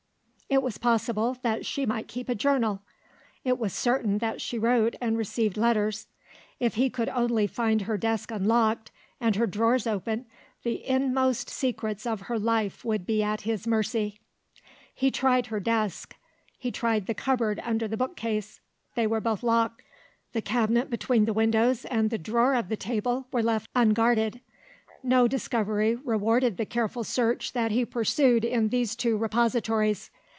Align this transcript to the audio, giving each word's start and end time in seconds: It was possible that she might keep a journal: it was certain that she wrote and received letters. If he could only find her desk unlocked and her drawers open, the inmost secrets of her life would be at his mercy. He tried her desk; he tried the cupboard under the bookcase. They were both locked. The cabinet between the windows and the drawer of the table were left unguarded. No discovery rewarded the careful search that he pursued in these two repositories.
It 0.51 0.61
was 0.61 0.77
possible 0.77 1.37
that 1.43 1.65
she 1.65 1.85
might 1.85 2.09
keep 2.09 2.27
a 2.27 2.35
journal: 2.35 2.81
it 3.45 3.57
was 3.57 3.71
certain 3.71 4.17
that 4.17 4.41
she 4.41 4.59
wrote 4.59 4.97
and 4.99 5.17
received 5.17 5.55
letters. 5.55 6.07
If 6.59 6.75
he 6.75 6.89
could 6.89 7.07
only 7.07 7.47
find 7.47 7.83
her 7.83 7.97
desk 7.97 8.31
unlocked 8.31 8.91
and 9.21 9.37
her 9.37 9.47
drawers 9.47 9.87
open, 9.87 10.25
the 10.63 10.85
inmost 10.85 11.49
secrets 11.49 12.05
of 12.05 12.23
her 12.23 12.37
life 12.37 12.83
would 12.83 13.05
be 13.05 13.23
at 13.23 13.41
his 13.43 13.65
mercy. 13.65 14.19
He 14.93 15.09
tried 15.09 15.45
her 15.45 15.61
desk; 15.61 16.17
he 16.59 16.69
tried 16.69 17.05
the 17.05 17.13
cupboard 17.15 17.61
under 17.63 17.87
the 17.87 17.95
bookcase. 17.95 18.59
They 18.95 19.07
were 19.07 19.21
both 19.21 19.43
locked. 19.43 19.81
The 20.33 20.41
cabinet 20.41 20.89
between 20.89 21.23
the 21.23 21.31
windows 21.33 21.85
and 21.85 22.09
the 22.09 22.17
drawer 22.17 22.55
of 22.55 22.67
the 22.67 22.75
table 22.75 23.25
were 23.31 23.41
left 23.41 23.69
unguarded. 23.73 24.41
No 25.01 25.29
discovery 25.29 25.95
rewarded 25.95 26.57
the 26.57 26.65
careful 26.65 27.05
search 27.05 27.53
that 27.53 27.71
he 27.71 27.85
pursued 27.85 28.43
in 28.43 28.67
these 28.67 28.97
two 28.97 29.15
repositories. 29.15 30.11